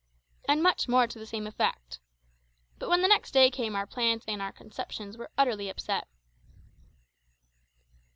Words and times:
And 0.49 0.63
much 0.63 0.87
more 0.87 1.05
to 1.05 1.19
the 1.19 1.27
same 1.27 1.45
effect. 1.45 1.99
But 2.79 2.89
when 2.89 3.01
next 3.03 3.35
day 3.35 3.51
came 3.51 3.75
our 3.75 3.85
plans 3.85 4.23
and 4.27 4.41
our 4.41 4.51
conceptions 4.51 5.15
were 5.15 5.29
utterly 5.37 5.69
upset. 5.69 6.07